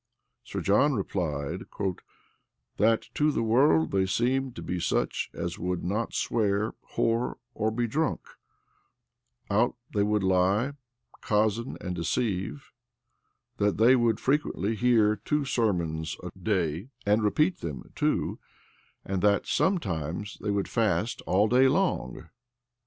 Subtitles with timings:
[0.43, 1.65] Sir John replied,
[2.77, 7.69] "that to the world they seemed to be such as would not swear, whore, or
[7.69, 8.21] be drunk;
[9.51, 10.71] out they would lie,
[11.21, 12.71] cozen, and deceive;
[13.57, 18.39] that they would frequently hear two sermons a day, and repeat them too,
[19.05, 22.27] and that some, times they would fast all day long."